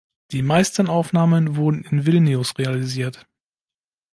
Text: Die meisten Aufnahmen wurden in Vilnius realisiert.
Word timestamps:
Die 0.31 0.41
meisten 0.41 0.87
Aufnahmen 0.87 1.57
wurden 1.57 1.83
in 1.83 2.07
Vilnius 2.07 2.57
realisiert. 2.57 3.27